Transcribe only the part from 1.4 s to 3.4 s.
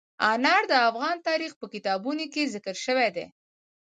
په کتابونو کې ذکر شوی دي.